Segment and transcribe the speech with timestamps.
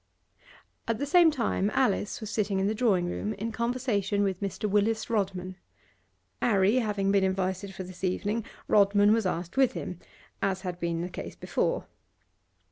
[0.87, 4.67] At the same time Alice was sitting in the drawing room, in conversation with Mr.
[4.67, 5.57] Willis Rodman.
[6.41, 9.99] 'Arry having been invited for this evening, Rodman was asked with him,
[10.41, 11.85] as had been the case before.